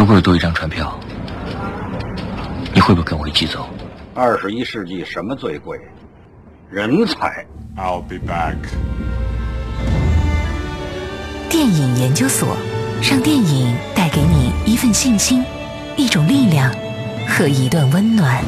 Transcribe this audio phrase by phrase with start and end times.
[0.00, 0.98] 如果有多一张船票，
[2.72, 3.68] 你会不会跟我一起走？
[4.14, 5.78] 二十一世纪什么最贵？
[6.70, 7.44] 人才。
[7.76, 8.56] I'll be back.
[11.50, 12.56] 电影研究所，
[13.02, 15.44] 让电影带给你一份信心、
[15.98, 16.74] 一种力量
[17.28, 18.42] 和一段温暖。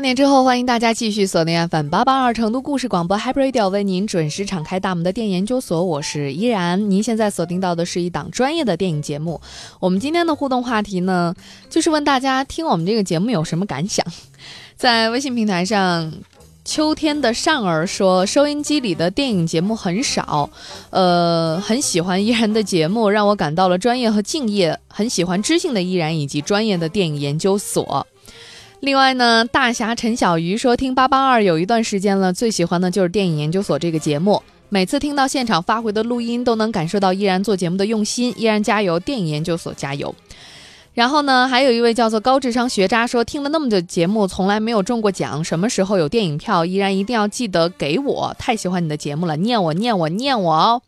[0.00, 6.90] 半点之后，欢迎大家继续锁定 FM 八八二成都故事广播 Happy Radio，为您准时敞开大门的电影研究所，我是依然。
[6.90, 9.38] 您现在锁定到的是一档专业的电影节目。
[9.78, 11.34] 我们今天的互动话题呢，
[11.68, 14.02] 就是问大家听我们这个节目有什么感想。
[14.74, 16.10] 在微信平台上，
[16.64, 20.48] 秋天的善儿说，收音机里的电影节目很少，
[20.88, 28.06] 呃，很喜欢依然的节目，让我感到了专业和敬业，很喜欢知性的依然以及专业的电影研究所。
[28.80, 34.42] 另外呢，大侠陈小鱼说，听八八二有一段时间了，最喜欢的就是电影研究所这个节目。
[34.70, 38.32] 每次听到现场发回的录音，都能感受到依然做节目的用心。
[38.38, 40.14] 依然加油，电影研究所加油。
[40.94, 48.34] 然后呢，还有一位叫做高智商学渣说，听了那么久节目，从来没有中过奖，什么时候有电影票，依然一定要记得给我。
[48.38, 50.82] 太喜欢你的节目了，念我念我念我哦。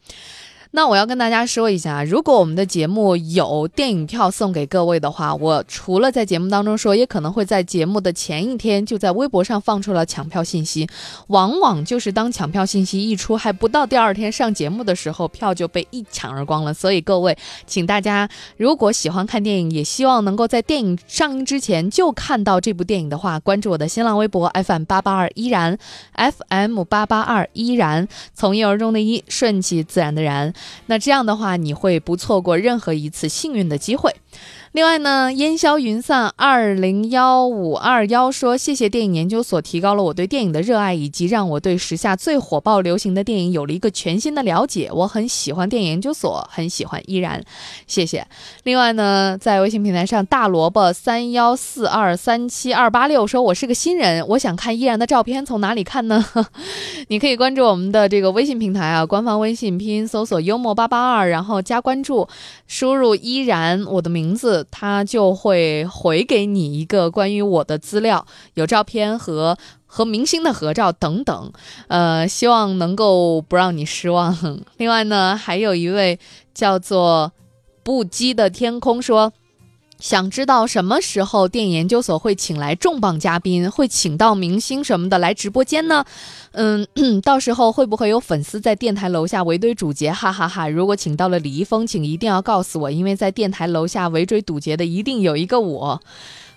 [0.74, 10.88] 那我要跟大家说一下，如果我们的节目有电影票送给各位的话，我除了在节目当中说，也可能会在节目的前一天就在微博上放出了抢票信息。
[11.26, 16.72] 往往就是当抢票信息一出，还不到第二天上节目的时候，票就被一抢而光了。
[16.72, 25.78] 所以各位，请大家如果喜欢看电影，也希望能够在电影上映之前就看到这部电影的话，关注我的新浪微博 FM 八八二依然
[26.14, 30.54] FM 八八二依然，从一而终的一，顺其自然的然。
[30.86, 34.14] 那这样的话，你会不错过任何一次幸运的机会。
[34.72, 44.90] 另外呢，烟消云散二零幺五二幺说：“谢谢电影研究所，提高了我对电影的热爱，以及让我对时下最火爆流行的电影有了一个全新的了解。
[44.92, 47.42] 我很喜欢电影研究所，很喜欢依然，
[47.86, 48.26] 谢谢。
[48.64, 56.24] 另外呢，在微信平台上，大萝卜三幺四二三七二八六说：“我是个新人，我想看依然的照片，从哪里看呢？
[57.08, 62.26] 你可以关注我们的这个微信平台啊，官方微信拼音搜索幽默八八二，然后加关注，
[62.66, 68.24] 输入依然我的名名字。”他就会回给你一个关于我的资料，
[68.54, 71.52] 有照片和和明星的合照等等，
[71.88, 74.36] 呃，希望能够不让你失望。
[74.76, 76.18] 另外呢，还有一位
[76.54, 77.32] 叫做
[77.82, 79.32] 不羁的天空说。
[80.02, 86.04] 想知道什么时候电影研究所会请来重磅嘉宾，会请到明星什么的来直播间呢？
[86.50, 86.84] 嗯，
[87.22, 90.10] 到时候会不会有粉丝在电台楼下围追堵截？
[90.10, 90.68] 哈哈哈！
[90.68, 96.02] 如果请到了李易峰，请一定要告诉我，因为在电台楼下围追堵截的一定有一个我。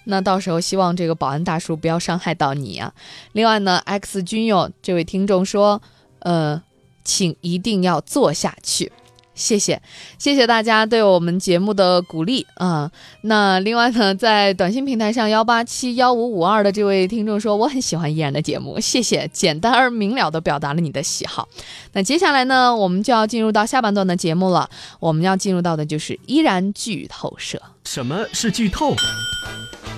[0.05, 2.91] 那到时候希望这个保安大叔不要伤害到你啊。
[3.33, 5.79] 另外呢，X 君友这位听众说，
[6.19, 6.59] 呃，
[7.03, 8.91] 请一定要做下去。
[9.35, 9.79] 谢谢，
[10.17, 12.89] 谢谢大家对我们节目的鼓励啊、
[13.21, 21.47] 那另外呢，在短信平台上幺八七幺五五二的这位听众说，我很喜欢依然的节目，谢谢，简单而明了的表达了你的喜好。
[21.91, 24.69] 那接下来呢，我们就要进入到下半段的节目了，
[24.99, 27.61] 我们要进入到的就是依然剧透社。
[27.83, 28.95] 什么是剧透？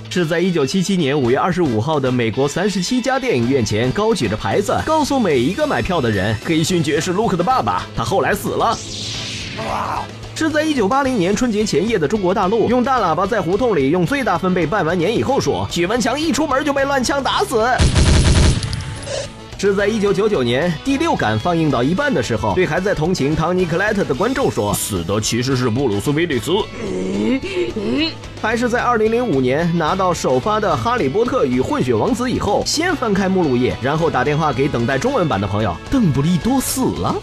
[0.09, 8.75] 是在一九七七年五月二十五号的美国三十七家电影院前高举着牌子，告诉每一个买票的人，黑勋爵士卢克的爸爸，他后来死了。
[10.35, 17.65] 是在一九八零年春节前夜的中国大陆，用大喇叭在胡同里用最大分贝拜完年以后说，许文强一出门就被乱枪打死。
[19.57, 26.51] 是在一九九九年第六感放映到一半的时候，对还在同情唐尼克莱特的观众说，死的其实是布鲁斯威利斯。
[28.39, 37.15] 还是在二零零五年拿到首发的《哈利波特与混血王子》以后，先翻开目录页，然后打电话给等待中文版的朋友，邓布利多死了。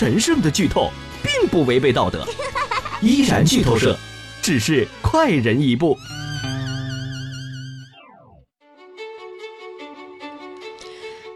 [0.00, 0.90] 神圣的剧透
[1.22, 2.26] 并不违背道德，
[3.06, 3.94] 依然剧透社，
[4.40, 5.94] 只是快人一步。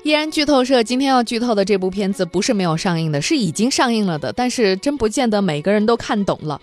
[0.03, 6.59] 依然剧透社今天要剧透的这部片子不是没有上映的，是已经上映了的，但是真不见得每个人都看懂了。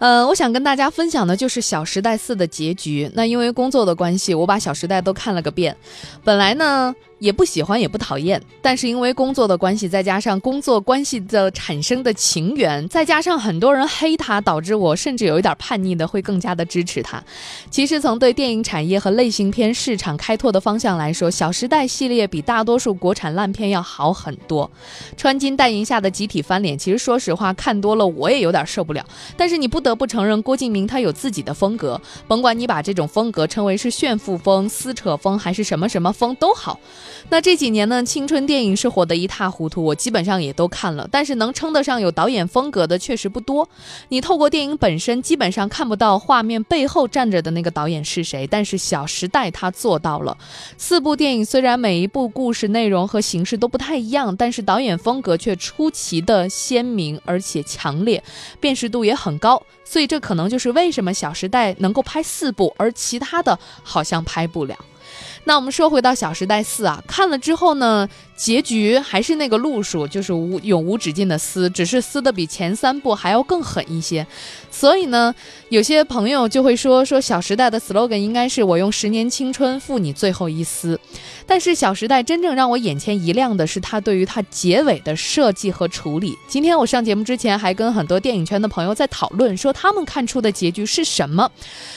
[0.00, 3.08] 呃，我想跟大家分享的就是《小时代四》的结局。
[3.14, 5.76] 那因为工作的关系，我把《小时代》都看了个遍。
[6.24, 17.22] 本来呢，也不喜欢，也不讨厌，但是因为工作的关系，再加上工作关系的产生的情缘，再加上很多人黑他，导致我甚至有一点叛逆的会更加的支持他。
[17.70, 24.70] 其实从对电影产业和类型片市场开拓的方向来说，《小时代》系列比大多数国产烂片要好很多。
[25.16, 29.04] 穿金戴银下的集体翻脸，其实说实话看多了我也有点受不了。
[29.36, 36.78] 但是你不得不承认，郭敬明他有自己的风格，甭管你把这种风格称为是炫富风、撕扯风还是什么什么风都好。
[37.30, 43.68] 那这几年呢，青春电影是火得一塌糊涂，我基本上也都看了，但是能称得上有导演风格的确实不多。
[44.08, 50.36] 你透过电影本身，基本上看不到画面背后站着的那个导演是谁，但是《小时代》他做到了。
[50.76, 58.22] 四部电影虽然每一部故事内容和形式都不太一样，但是导演风格却出奇的鲜明而且强烈，
[58.60, 59.62] 辨识度也很高。
[59.84, 64.76] 所以这可能就是为什么《小时代》能够拍四部，而其他的好像拍不了。
[65.44, 74.26] 那我们说回到《小时代四》啊，看了之后呢，结局还是那个路数，就是无永无止境的撕，只是撕的比前三部还要更狠一些。
[74.70, 75.32] 所以呢，
[75.68, 80.98] 有些朋友就会说，说《小时代》的 slogan 应该是“我用十年青春付你最后一丝”。
[81.46, 86.36] 但是《小时代》真正让我眼前一亮的是它对于它结尾的设计和处理。
[86.48, 91.50] 今天我上节目之前还跟很多电影圈的朋友在讨论，说他们看出的结局是什么。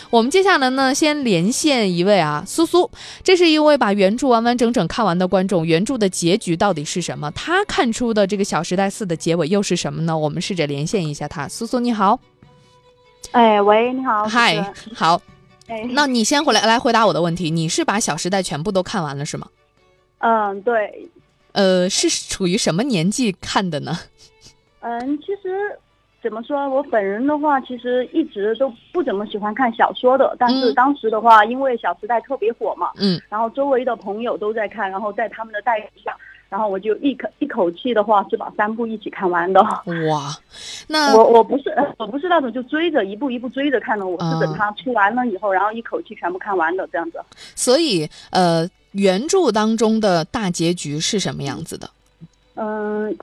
[0.09, 2.91] 我们接下来呢，先连线一位啊，苏苏，
[3.23, 5.65] 这是一位把原著完完整整看完的观众。
[5.65, 7.29] 原著的结局到底是什么？
[7.31, 10.17] 他看出的这个《小时代四》的结尾又是什么呢？
[10.17, 11.47] 我们试着连线一下他。
[11.47, 12.19] 苏苏你好，
[13.31, 15.21] 哎，喂，你好，嗨，好，
[15.67, 19.47] 哎，那你先回来来回答我的问题，你是把《小时代》全部都看完了是吗？
[20.17, 21.07] 嗯，对，
[21.51, 23.99] 呃，是处于什么年纪看的呢？
[24.79, 25.79] 嗯，其实
[26.27, 36.13] 怎么说，我本人的话，其实一直都不怎么喜欢看小说的，但是嗯当时的话，因为《小时代》特别火嘛，嗯，然后周围的朋友都在看，然后在他们的带领下，
[36.49, 39.61] 然后我就一口一口气的话是把三部一起看完的。
[40.11, 40.35] 哇，
[40.89, 47.21] 那我我不是我不是那种就追着一步一步追着看的，我是嗯等它出完了以后，然后一口气全部看完的这样子。
[47.55, 51.89] 所以呃，原著当中的大结局是什么样子的？
[52.59, 53.15] 嗯，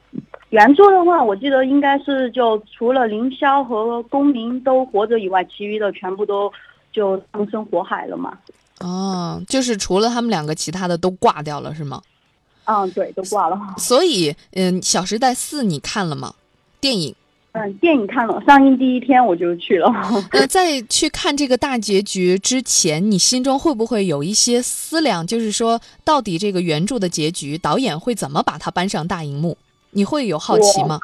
[0.54, 6.48] 原著的话，我记得应该是就除了凌霄和公明都活着以外，其余的全部都
[6.92, 8.38] 就葬身火海了嘛。
[8.78, 12.00] 哦，就是除了他们两个，其他的都挂掉了是吗？
[12.66, 13.58] 嗯，对，都挂了。
[13.78, 16.32] 所以，嗯，《小时代四》你看了吗？
[16.80, 17.12] 电影？
[17.50, 19.92] 嗯，电影看了，上映第一天我就去了。
[20.30, 25.26] 呃，在去看这个大结局之前，你心中会不会有一些思量？
[25.26, 29.58] 就是说，到底这个原著的结局，导演会怎么把它搬上大荧幕？
[29.94, 31.00] 你会有好奇吗？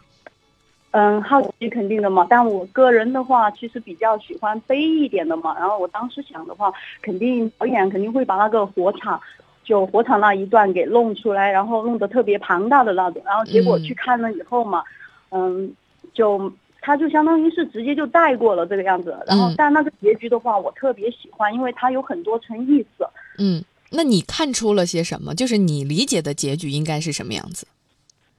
[0.93, 5.55] 嗯，好奇肯定的嘛，但我个人的话，其实比较喜欢悲一点的嘛。
[5.57, 9.21] 然后我当时想的话，肯定导演肯定会把那个火场，
[9.63, 13.23] 就火场那一段给弄出来，然后弄得特别庞大的那种。
[13.25, 14.83] 然后结果嗯去看了以后嘛，
[15.31, 15.73] 嗯，
[16.13, 19.17] 就他就相当于是直接就带过了这个样子。
[19.29, 23.07] 然后嗯但那个结局的话，我特别喜欢，因为它有很多层意思。
[23.39, 23.63] 嗯，
[23.93, 25.37] 那你看出了些什么？
[25.37, 27.65] 就是你理解的结局应该是什么样子？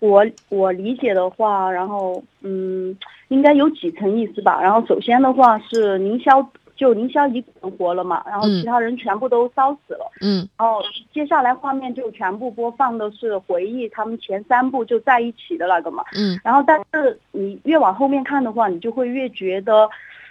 [0.02, 4.60] 我我理解的话，然后嗯，应该有几层意思吧。
[4.62, 6.44] 然后首先的话是凌霄，
[6.76, 10.12] 就凌霄一个人活了嘛，然后嗯其他人全部都烧死了。
[10.22, 10.82] 嗯然后
[11.14, 16.04] 接下来画面就全部播放的是回忆他们前三部就在一起的那个嘛。
[16.16, 19.88] 嗯然后但是你越往后面看的话，你就会越觉得，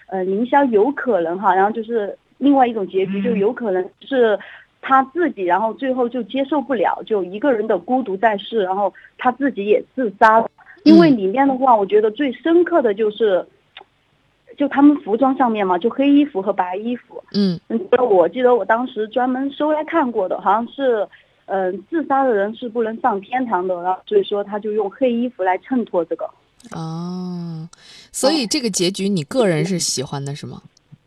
[0.08, 4.36] 呃，凌霄有可能哈，然后就是另外一种结局，就有可能是
[4.80, 10.50] 他自己，然后最后就接受不了，就一个人的孤独在世，然后他自己也自杀了。
[10.84, 13.46] 因为里面的话，我觉得最深刻的就是，
[14.56, 17.22] 就他们服装上面嘛，就黑衣服和白衣服。
[17.32, 17.78] 嗯嗯，
[18.08, 21.06] 我记得我当时专门搜来看过的，好像是，
[21.46, 26.24] 嗯、自杀的人是不能上天堂的，然后所以说他就用黑衣服来衬托这个。
[26.72, 27.68] 哦，
[28.10, 30.62] 所以这个结局你个人是喜欢的是吗？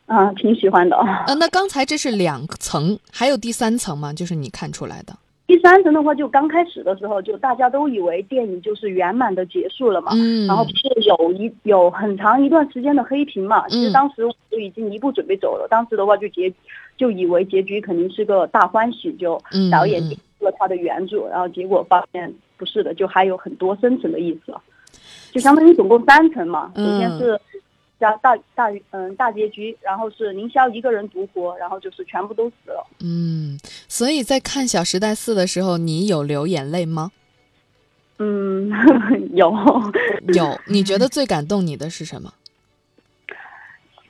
[0.06, 0.96] 啊，挺喜欢的。
[0.98, 4.14] 啊，那刚才这是两层，还有第三层吗？
[4.14, 5.14] 就是你看出来的。
[5.46, 16.52] 第三层的话，就刚开始的时候，就大家都以为电影就是圆满的结束了嘛，嗯，然后不是有一有很长一段时间的黑屏嘛，其实嗯当时我就已经一步准备走了，当时的话就结
[16.98, 24.54] 就以为结局肯定是个大欢喜，就嗯导演嗯接受了他的原著，然后结果发现不是的，就还有很多深层的意思，
[25.32, 27.42] 就相当于总共三层嘛，首先嗯是。
[28.00, 32.86] 加大大嗯大结局，然后是凌霄一个人独活，然后就是全部都死了。
[33.00, 33.58] 嗯，
[33.88, 37.12] 所以在看《小时代四》的时候，你有流眼泪吗？
[38.20, 38.70] 嗯，
[39.34, 39.54] 有，
[40.34, 40.60] 有。
[40.68, 42.34] 你觉得最感动你的是什么？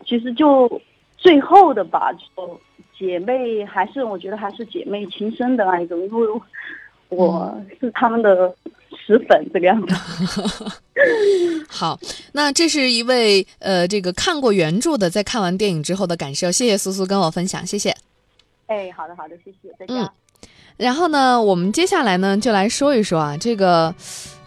[0.06, 0.82] 其实就
[1.18, 2.60] 最后的吧，就
[2.98, 6.42] 姐妹还是我觉得还是姐妹情深的那一种，因为
[7.10, 8.54] 我是他们的
[9.06, 9.96] 死粉这个样子。
[11.68, 12.00] 好，
[12.32, 16.52] 那这是一位呃，这个看过原著的，在看完电影之后的感受。
[16.52, 17.96] 谢谢苏苏跟我分享，谢谢。
[18.68, 19.96] 哎，好的好的，谢谢，再见。
[19.98, 20.10] 嗯
[20.76, 23.94] 然后呢，我们接下来呢就来说一说啊，这个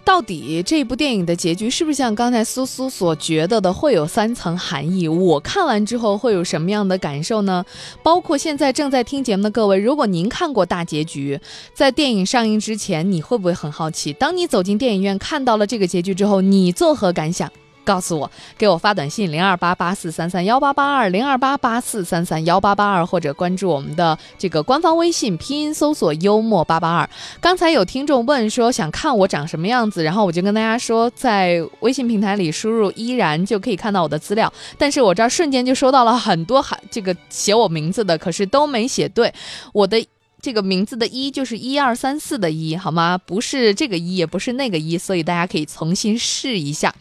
[0.06, 5.08] 到底这部电影的结局是不是像刚才苏苏所觉得的会有三层含义？
[5.08, 7.64] 我看完之后会有什么样的感受呢？
[8.04, 11.40] 包括现在正在听节目的各位，如果您看过大结局，
[11.74, 14.12] 在电影上映之前，你会不会很好奇？
[14.12, 17.50] 当你走进电影院看到了这个结局之后，你作何感想？
[17.86, 27.08] 告诉我，给我发短信零二八八四三三幺八八二零二八八四三三幺八八二，或者关注我们的这个官方微信，拼音搜索幽默八八二。
[27.40, 34.52] 刚才有听众问说想看我长什么样子，然后我就跟大家说，在微信平台里输入依然就可以看到我的资料。
[34.76, 39.32] 但是我这儿瞬间就收到了很多喊这个写我名字的，可是都没写对，
[39.72, 40.04] 我的。
[40.46, 43.18] 这个名字的一就是一二三四的一，好吗？
[43.18, 46.94] 不是这个一，也不是那个一，所以大家可以重新试一下。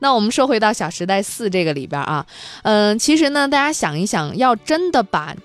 [0.00, 2.26] 那我们说回到《小时代四》这个里边啊，
[2.64, 5.36] 嗯、其实呢，大家想一想，要真的把。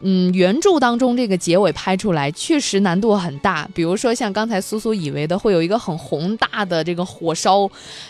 [0.00, 3.68] 嗯，原著当中这个结尾拍出来确实难度很大。
[3.74, 7.68] 比如说像刚才苏苏以为的会有一个很宏大的这个火烧，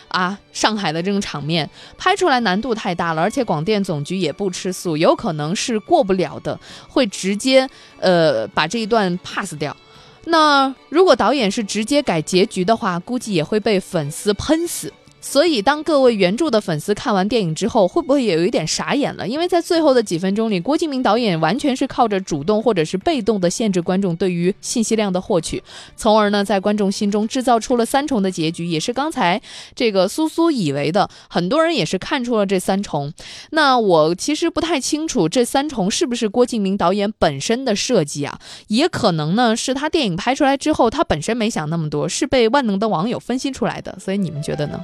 [0.09, 7.67] 啊，上海的这种场面，拍出来难度太大了，而且广电总局也不吃素，有可能是过不了的，会直接
[7.99, 9.75] 呃把这一段 pass 掉。
[10.27, 14.93] 那如果导演是直接改结局的话，估计也会被粉丝喷死。
[15.31, 19.29] 所以，当各位原著的粉丝看完电影之后，会不会也有一点傻眼了？
[19.29, 25.63] 因为在最后的几分钟里，郭敬明导演完全是靠着主动或者是被动的限制观众对于信息量的获取，
[25.97, 29.39] 从而呢，在观众心中制造出了三重的结局，也是刚才
[29.75, 31.11] 这个苏苏以为的。
[31.29, 33.13] 很多人也是看出了这三重。
[33.51, 38.41] 那我其实不太清楚这三重是不是郭敬明导演本身的设计啊？
[38.69, 43.95] 也可能呢是他电影拍出来之后，他本身没想那么多，是被万能的网友分析出来的。
[44.01, 44.83] 所以你们觉得呢？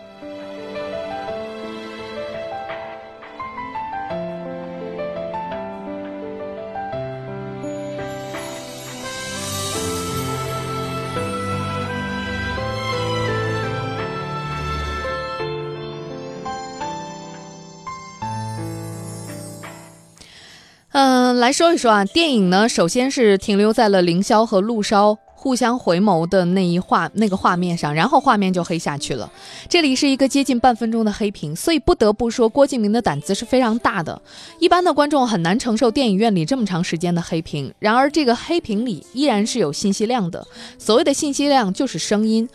[21.45, 29.31] 来说一说啊，电影呢，首先是停留在了凌霄和陆烧互相回眸的那一画那个画面上，然后画面就黑下去了。
[29.69, 34.19] 这里是一个接近半分钟的黑屏，所以不得不说郭敬明的胆子是非常大的。
[34.59, 40.47] 一般的观众很难承受电影院里这么长时间的黑屏，然而这个黑屏里依然是有信息量的。
[40.79, 42.49] 所谓的信息量就是声音。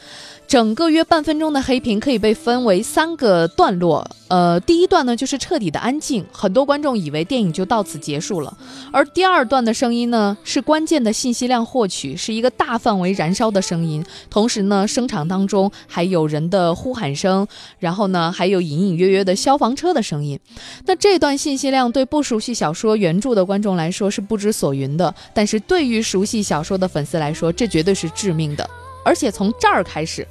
[0.50, 8.58] 整个约半分钟的黑屏可以被分为三个段落，呃，第一段呢就是彻底的安静，很多观众以为电影就到此结束了，
[8.92, 20.40] 而第二段的声音呢是关键的信息量获取，是一个大范围燃烧的声音，同时呢声场当中还有人的呼喊声，然后呢还有隐隐约约的消防车的声音，
[20.88, 28.68] 那这段信息量对不熟悉小说原著的观众来说是不知所云的，但是对于熟悉小说的粉丝来说，这绝对是致命的。
[29.04, 30.28] 而且从这儿开始，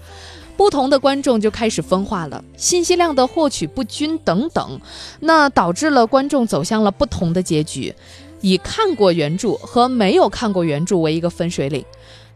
[0.57, 4.81] 不同的观众就开始分化了，信息量的获取不均等等，
[5.21, 7.95] 那导致了观众走向了不同的结局，
[8.41, 11.85] 以看过原著和没有看过原著为一个分水岭。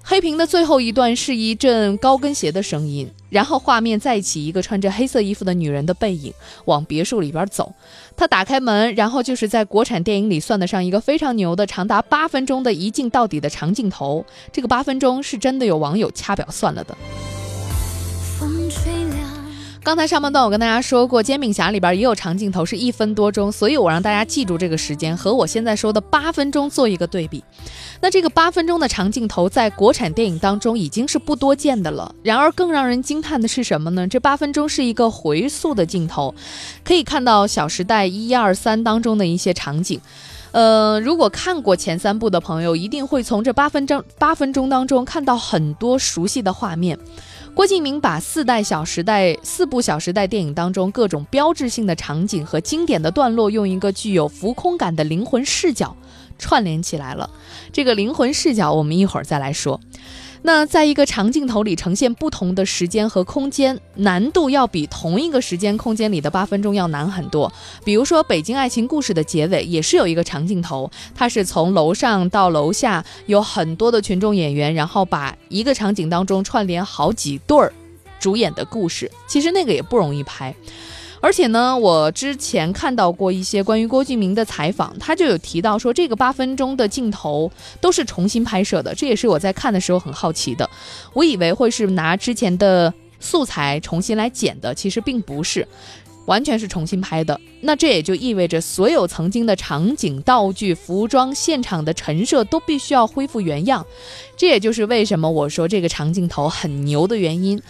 [0.05, 6.35] 黑屏的最后一段是一阵高跟鞋的声音，然后画面再起一个穿着黑色衣服的女人的背影
[6.65, 7.73] 往别墅里边走。
[8.23, 14.25] 他打开门，然后就是在国产电影里算得上一个非常牛的长达八分钟的一镜到底的长镜头。
[14.53, 16.97] 这个八分钟是真的有网友掐表算了的。
[19.83, 27.43] 刚才上半段我跟大家说过，《煎饼侠》里边也有长镜头是一分多钟，所以我让大家记住这个时间，和我现在说的八分钟做一个对比。
[28.03, 32.13] 那这个八分钟的长镜头在国产电影当中已经是不多见的了。
[32.25, 34.09] 然而更让人惊叹的是什么呢？
[34.09, 36.35] 这八分钟是一个回溯的镜头，
[36.83, 40.01] 可以看到《小时代》一二三当中的一些场景。
[40.51, 46.99] 呃，如果看过前三部的朋友，一定会从这八分钟八分钟当中看到很多熟悉的画面。
[47.55, 55.97] 郭敬明把四代《小时代》四部《小时代》电影当中各种标志性的场景和经典的段落，用一个具有浮空感的灵魂视角
[56.43, 57.31] 串联起来了。
[57.73, 59.81] 这个灵魂视角，我们一会儿再来说。
[60.45, 67.53] 那在一个长镜头里呈现不同的时间和空间，难度要比同一个时间空间里的八分钟要难很多。
[67.85, 77.73] 比如说《北京爱情故事》的结尾也是有一个长镜头，它是从楼上到楼下，有很多的群众演员，然后把一个场景当中串联好几对儿
[78.19, 80.53] 主演的故事，其实那个也不容易拍。
[81.23, 87.49] 而且呢，我之前看到过一些关于郭敬明的采访，他就有提到说，这个八分钟的镜头
[87.81, 90.69] 都是重新拍摄的，这也是我在看的时候很好奇的。
[91.13, 95.67] 我以为会是拿之前的素材重新来剪的，其实并不是。
[96.27, 103.85] 完全是重新拍的，那这也就意味着所有曾经的场景、道具、服装、现场的陈设都必须要恢复原样。
[104.37, 107.61] 这也就是为什么我说这个长镜头很牛的原因。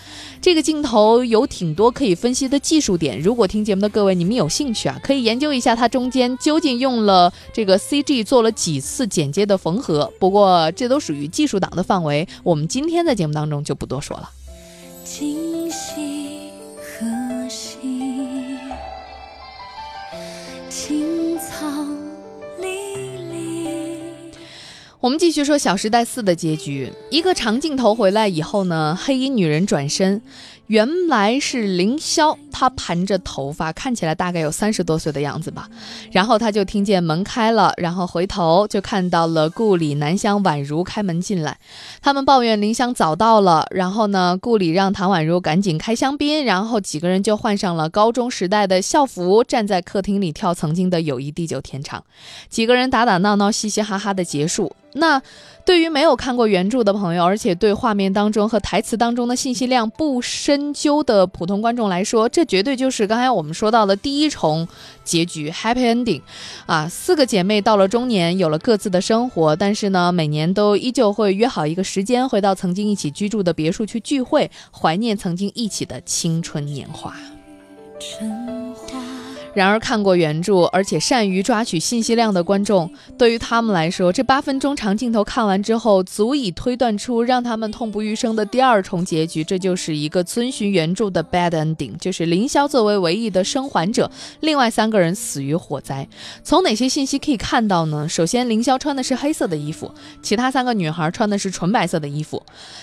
[0.41, 10.11] 这个镜头有挺多可以分析的技术点，如果听节目的各位你们有兴趣啊，可以研究一下它中间究竟用了这个 CG 做了几次剪接的缝合。
[10.19, 14.31] 不过这都属于技术党的范围，我们今天在节目当中就不多说了。
[15.05, 16.22] 今夕
[25.03, 26.93] 我们继续说《小时代四》的结局。
[27.11, 30.23] 一个长镜头回来以后呢，黑衣女人转身，
[30.69, 32.39] 原来是凌霄。
[32.53, 35.69] 她盘着头发，看起来大概有三十多岁的样子吧。
[36.13, 41.59] 然后她就听见门开了，然后回头就看到了顾里、南湘、宛如开门进来。
[42.01, 52.05] 他们抱怨林香早到了，然后呢，顾里让唐宛如赶紧开香槟，然后几个人就换上了高中时代的校服，站在客厅里跳曾经的友谊地久天长。
[52.49, 54.73] 几个人打打闹闹，嘻嘻哈哈的结束。
[54.95, 55.23] 那
[55.65, 64.67] 对于没有看过原著的朋友，而且对画面当中和台词当中的信息量不深究的普通观众来说，这绝对就是刚才我们说到的第一重
[65.05, 66.21] 结局 （happy ending）
[66.67, 66.89] 啊！
[66.89, 77.15] 四个姐妹到了中年，有了各自的生活，但是呢，每年都依旧会约好一个时间，回到曾经一起居住的别墅去聚会，怀念曾经一起的青春年华。
[79.55, 89.45] 然而，看过原著而且善于抓取信息量的观众，对于他们来说，这八分钟长镜头看完之后，足以推断出让他们痛不欲生的第二重结局。
[89.45, 96.09] 这就是一个遵循原著的 bad ending，就是凌霄作为唯一的生还者，另外三个人死于火灾。
[96.43, 98.09] 从哪些信息可以看到呢？
[98.09, 99.93] 首先，凌霄穿的是黑色的衣服，
[100.23, 102.43] 其他三个女孩穿的是纯白色的衣服。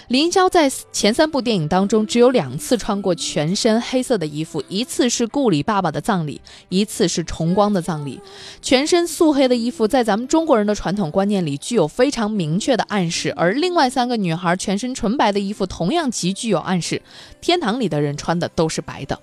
[0.10, 6.40] 凌霄在前三部电影当中只有两次穿过全身黑色的衣服，一次是顾里爸爸的葬礼。
[6.68, 8.20] 一次是重光的葬礼，
[8.62, 17.01] 全身素黑的衣服在咱们中国人的传统观念里具有非常明确的暗示，而另外三个女孩全身纯白的衣服同样极具有暗示，
[17.39, 19.17] 天堂里的人穿的都是白的。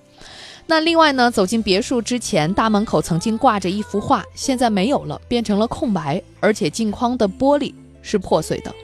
[0.68, 7.72] 那另外呢，走进别墅之前，大门口曾经挂着一幅画，现在没有了，变成了空白，而且镜框的玻璃
[8.02, 8.74] 是破碎的。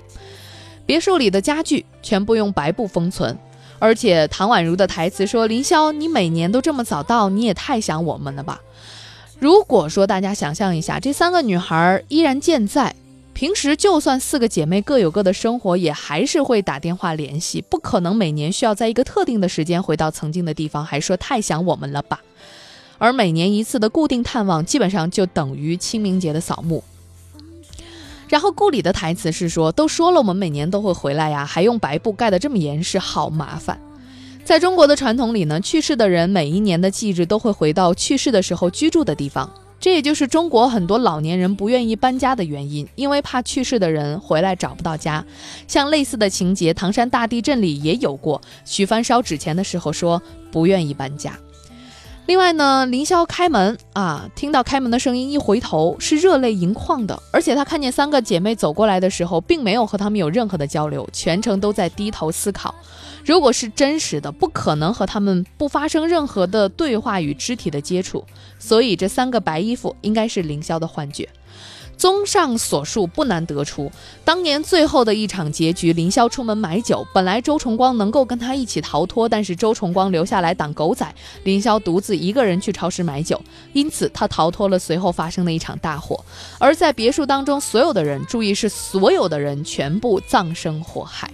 [0.87, 3.37] 别墅里的家具全部用白布封存。
[3.83, 8.61] 而且唐宛如的台词说：“林霄，你每年都这么早到，你也太想我们了吧？”
[9.40, 12.95] 如果说大家想象一下，这三个女孩依然健在，
[13.33, 22.21] 平时就算四个姐妹各有各的生活，也还是会打电话联系，不可能每年需要在一个特定的时间回到曾经的地方，还说太想我们了吧？
[22.99, 26.85] 而每年一次的固定探望，基本上就等于清明节的扫墓。
[28.33, 33.79] 然后顾里的台词是说：“都说了，我们每年都会回来呀，还用白布盖得这么严实，好麻烦。”
[34.42, 45.23] 在中国的传统里呢，去世的人每一年的忌日都会回到去世的时候居住的地方，这也就是中国很多老年人不愿意搬家的原因，因为怕去世的人回来找不到家。
[45.68, 48.40] 像类似的情节，唐山大地震里也有过。
[48.64, 51.38] 徐帆烧纸钱的时候说不愿意搬家。
[52.27, 62.73] 另外呢，凌霄开门啊，听到开门的声音，一回头是热泪盈眶的，而且他看见三个姐妹走过来的时候，并没有和她们有任何的交流，全程都在低头思考。
[63.25, 68.25] 如果是真实的，不可能和她们不发生任何的对话与肢体的接触，
[68.59, 71.29] 所以这三个白衣服应该是凌霄的幻觉。
[72.03, 73.88] 综上所述，不难得出，
[74.25, 81.07] 当年最后的一场结局，凌霄出门买酒，本来周崇光能够跟他一起逃脱，但是周崇光留下来挡狗仔，
[81.45, 83.41] 凌霄独自一个人去超市买酒，
[83.73, 86.25] 因此他逃脱了随后发生的一场大火。
[86.59, 91.31] 而在别墅当中，所有的人，注意是所有的人，全部葬身火海。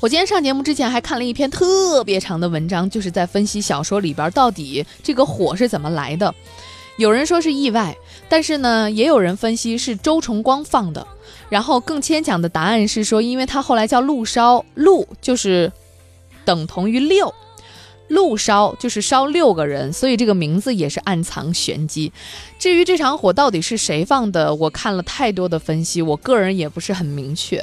[0.00, 6.34] 我今天上节目之前还看了一篇特别长的文章，就是在分析小说里边到底这个火是怎么来的。
[6.96, 7.96] 有人说是意外，
[8.28, 11.06] 但是呢，也有人分析是周崇光放的。
[11.50, 15.70] 然后更牵强的答案是说，因为他后来叫陆烧，陆就是
[16.44, 17.32] 等同于六，
[18.08, 22.12] 陆烧就是烧六个人，所以这个名字也是暗藏玄机。
[22.58, 27.62] 至于这场火到底是谁放的，我看了太多的分析，我个人也不是很明确。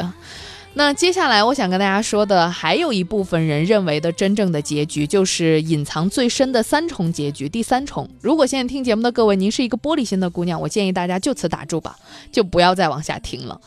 [0.73, 7.49] 那接下来我想跟大家说的，还有一部分人认为的真正的结局，就是隐藏最深的三重结局。
[7.49, 11.97] 第三重，如果现在听节目的各位，您是一个玻璃心的姑娘，我建议大家就此打住吧，
[12.31, 13.59] 就不要再往下听了。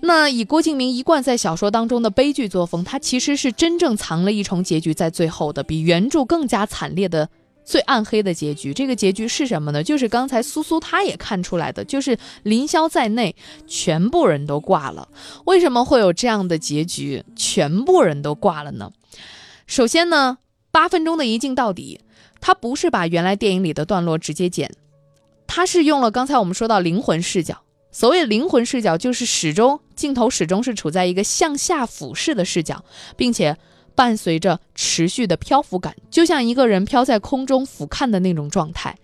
[0.00, 7.28] 那以郭敬明一贯在小说当中的悲剧作风，他其实是真正藏了一重结局在最后的，比原著更加惨烈的
[7.66, 8.72] 最暗黑的结局。
[8.72, 9.82] 这个结局是什么呢？
[9.82, 15.08] 就是刚才苏苏她也看出来的，就是凌霄在内全部人都挂了。
[15.44, 17.24] 为什么会有这样的结局？
[17.34, 18.92] 全部人都挂了呢？
[19.66, 20.38] 首先呢，
[20.70, 22.00] 八分钟的一镜到底，
[22.40, 24.70] 它不是把原来电影里的段落直接剪，
[25.48, 27.60] 它是用了刚才我们说到灵魂视角。
[27.90, 32.84] 所谓灵魂视角，就是始终镜头始终是处在一个向下俯视的视角，
[33.16, 33.56] 并且
[33.96, 38.96] 伴随着持续的漂浮感，就像一个人飘在空中俯瞰的那种状态。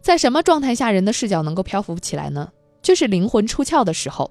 [0.00, 2.48] 在什么状态下人的视角能够漂浮起来呢？
[2.82, 4.30] 就是灵魂出窍的时候。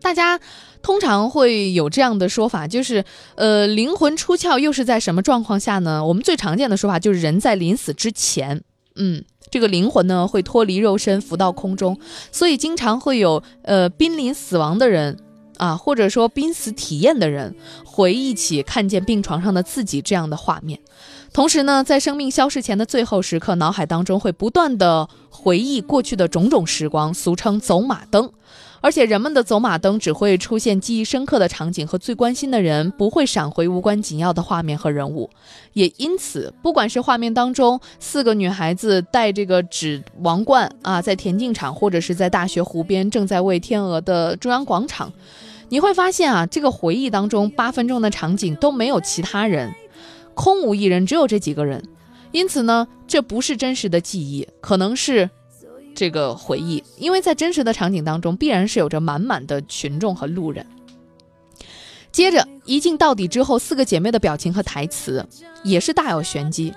[0.00, 0.38] 大家
[0.82, 3.04] 通常会有这样的说法，就是
[3.36, 6.04] 呃，灵魂出窍又是在什么状况下呢？
[6.04, 8.62] 我们最常见的说法就是人在临死之前，
[8.94, 9.24] 嗯。
[9.50, 11.98] 这个灵魂呢会脱离肉身浮到空中，
[12.30, 15.18] 所以经常会有呃濒临死亡的人
[15.62, 20.80] 啊，或者说濒死体验的人回忆起看见病床上的自己这样的画面。
[21.32, 28.32] 同时呢，在生命消逝前的最后时刻，脑海当中会不断的回忆过去的种种时光，俗称走马灯。
[28.80, 35.30] 而且人们的走马灯只会出现记忆深刻的场景和最关心的人，不会闪回无关紧要的画面和人物。
[35.74, 45.12] 也因此，不管是画面当中四个女孩子戴这个纸王冠啊，在田径场，或者是在大学湖边正在喂天鹅的中央广场，
[45.72, 49.74] 你会发现啊，这个回忆当中八分钟的场景都没有其他人，
[50.34, 51.82] 空无一人，只有这几个人。
[52.30, 55.30] 因此呢，这不是真实的记忆，可能是。
[55.94, 60.66] 这个回忆，因为在真实的场景当中，必然是有着满满的群众和路人。
[62.12, 65.26] 接着一镜到底之后，四个姐妹的表情和台词
[65.64, 66.72] 也是大有玄机。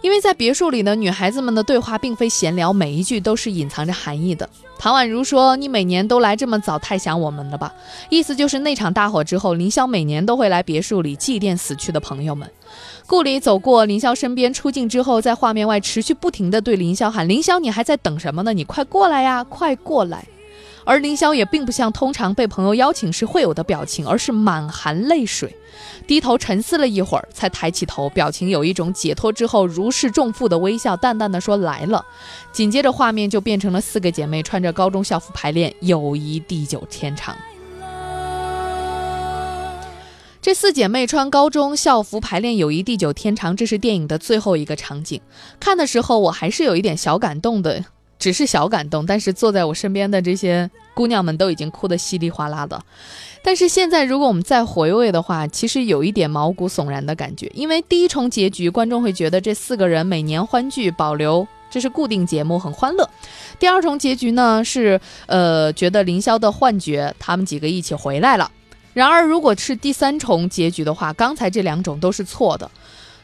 [0.00, 4.48] 因为在别墅里呢，女孩子们的对话并非闲聊，每一句都是隐藏着含义的。
[4.78, 7.74] 唐宛如说：“你每年都来这么早，太想我们了吧？”
[8.08, 12.48] 意思就是那场大火之后，凌霄每年都会来别墅里祭奠死去的朋友们。
[13.06, 18.52] 顾里走过凌霄身边，出镜之后，在画面外持续不停地对凌霄喊：“凌霄，你还在等什么呢？
[18.52, 20.24] 你快过来呀，快过来！”
[20.88, 25.54] 而凌霄也并不像通常被朋友邀请时会有的表情，而是满含泪水。
[26.06, 32.02] 低头沉思了一会儿，才抬起头，表情有一种解脱之后如释重负的微笑，淡淡的说：“来了。”
[32.52, 37.36] 紧接着画面就变成了四个姐妹穿着高中校服排练，友谊地久天长。
[40.40, 43.54] 这四姐妹穿高中校服排练，友谊地久天长。
[43.54, 45.20] 这是电影的最后一个场景。
[45.60, 47.84] 看的时候，我还是有一点小感动的，
[48.18, 49.06] 只是小感动。
[49.06, 52.82] 但是坐在我身边的这些姑娘们都已经哭得稀里哗啦的。
[53.42, 57.50] 但是现在，如果我们再回味的话，其实有一点毛骨悚然的感觉。
[57.54, 63.08] 因为第一重结局，观众会觉得这四个人每年欢聚，保留这是固定节目，很欢乐。
[63.58, 68.50] 第二重结局呢，是呃觉得凌霄的幻觉，他们几个一起回来了。
[68.92, 72.68] 然而，如果是第三重结局的话，刚才这两种都是错的。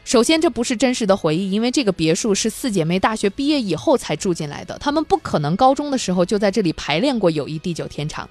[0.05, 8.23] 首先，这不是真实的回忆，因为这个别墅是四姐妹大学毕业以后才住进来的，她们不可能高中的时候就在这里排练过《友谊地久天长》。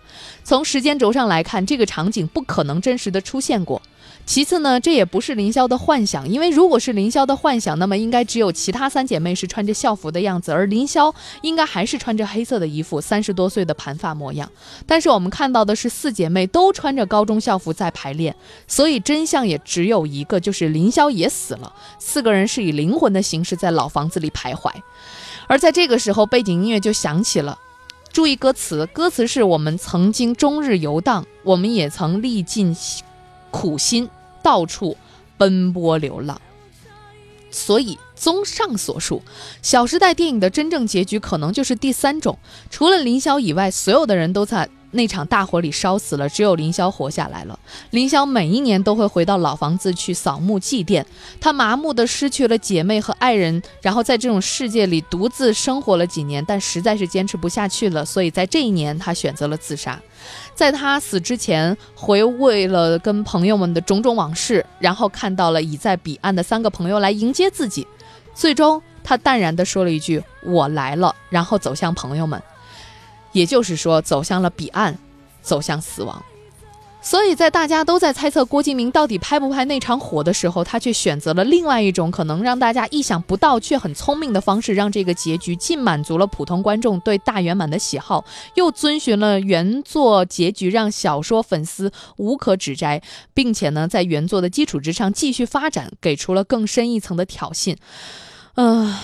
[0.45, 3.83] 从时间轴上来看，这个场景不可能真实的出现过。
[4.27, 14.51] 其次呢，这也不是凌霄的幻想，因为如果是凌霄的幻想，那么应该只有其他三姐妹是穿着校服的样子，而凌霄应该还是穿着黑色的衣服，三十多岁的盘发模样。
[14.87, 18.35] 但是我们看到的是四姐妹都穿着高中校服在排练，
[18.67, 21.71] 所以真相也只有一个，就是凌霄也死了。
[21.99, 24.73] 四个人是以灵魂的形式在老房子里徘徊，
[25.47, 27.59] 而在这个时候，背景音乐就响起了。
[28.11, 32.75] 注意歌词，歌词是我们曾经终日游荡，我们也曾历尽。
[33.51, 34.11] 苦心
[34.45, 34.97] 到处
[35.37, 36.41] 奔波流浪，
[37.51, 39.23] 所以综上所述，
[39.63, 42.39] 《小时代》电影的真正结局可能就是第三种。
[42.71, 44.69] 除了林萧以外，所有的人都在。
[44.95, 47.59] 那场大火里烧死了，只有凌霄活下来了。
[47.91, 51.05] 凌霄每一年都会回到老房子去扫墓祭奠，
[51.41, 60.01] 他麻木的失去了姐妹和爱人，然后在这种世界里独自生活了几年，但实在是坚持不下去了，所以在这一年他选择了自杀。
[60.55, 67.87] 在他死之前，回味了跟朋友们的种种往事，然后看到了已在彼岸的三个朋友来迎接自己，
[68.35, 72.41] 最终他淡然地说了一句：“我来了。”然后走向朋友们。
[73.35, 74.97] 也就是说，走向了彼岸，
[75.43, 76.25] 走向死亡。
[77.03, 93.03] 所以在大家都在猜测郭敬明到底拍不拍那场火的时候，他却选择了另外一种可能让大家意想不到却很聪明的方式，让这个结局既满足了普通观众对大圆满的喜好，又遵循了原作结局，让小说粉丝无可指摘，
[93.35, 97.77] 并且呢，在原作的基础之上继续发展，给出了更深一层的挑衅。
[98.55, 98.95] 嗯。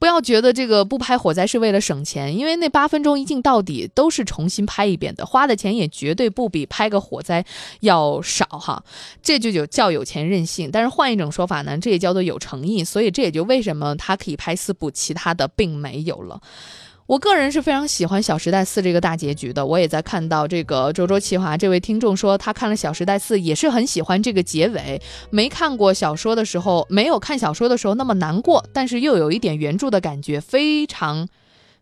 [0.00, 7.44] 不要觉得这个不拍火灾是为了省钱，因为那八分钟一镜到底都是重新拍一遍的，花的钱也绝对不比拍个火灾
[7.80, 8.82] 要少哈。
[9.22, 10.70] 这就有叫有钱任性。
[10.72, 12.82] 但是换一种说法呢，这也叫做有诚意。
[12.82, 16.40] 所以这也就为什么他可以拍四部，其他的并没有了。
[17.10, 19.66] 我个人是非常喜欢《小时代四》这个大结局的。
[19.66, 25.02] 我也在看到这个周周奇华这位听众说，他看了《小时代四》也是很喜欢这个结尾。
[25.28, 31.28] 没看过小说的时候，没有看小说的时候那么难过，但是又有一点原著的感觉，非常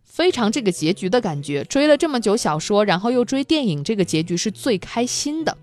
[0.02, 1.62] 非常这个结局的感觉。
[1.62, 5.58] 追了这么久小说，然后又追电影，这个结局是最开心的。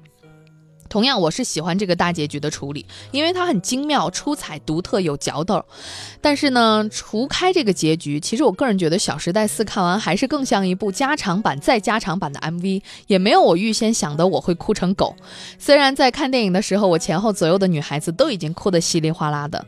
[0.88, 5.63] 同样，我是喜欢这个大结局的处理，因为它很精妙、出彩、独特、有嚼头。
[6.21, 15.15] 但是呢，除开这个结局，其实我个人觉得《小时代四》看完还是更像一部加长版再加长版的 MV，也没有我预先想的我会哭成狗。
[15.58, 19.65] 虽然在看电影的时候，我前后左右的女孩子都已经哭得稀里哗啦的。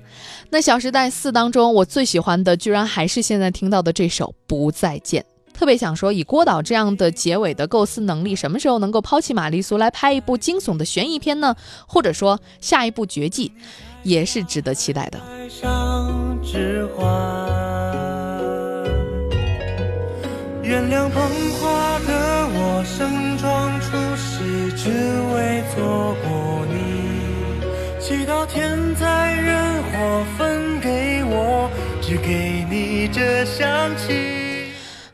[0.49, 5.21] 那《小时代四》当中，我最喜欢的居然还是现在听到的这首《不再见》。
[5.57, 11.55] 特别想说，以郭导这样的结尾的构思能力，什么时候能够抛弃玛丽苏来拍一部惊悚的悬疑片呢？
[11.87, 13.51] 或者说下一部绝技，
[14.03, 15.19] 也是值得期待的。
[20.61, 21.23] 原谅捧
[21.59, 24.91] 花的我，盛装出席，只
[25.33, 26.75] 为错过你。
[27.99, 31.67] 祈祷天灾人祸分给我，
[31.99, 34.46] 只给你这香气。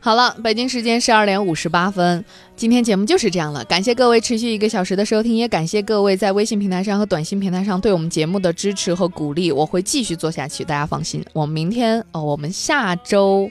[0.04, 2.22] 好了，北京时间十二点五十八分，
[2.54, 3.64] 今天节目就是这样了。
[3.64, 9.50] 感谢各位持续一个小时的收听，也感谢各位在微信平台上和短信平台上对我们节目的支持和鼓励。
[9.50, 11.24] 我会继续做下去，大家放心。
[11.32, 13.50] 我们明天哦，我们下周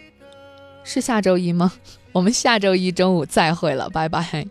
[0.83, 1.73] 是下周一吗？
[2.11, 4.45] 我们下周一中午再会了，拜拜。